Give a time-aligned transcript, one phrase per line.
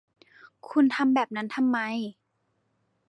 [0.69, 1.79] คุณทำแบบนั้นทำไม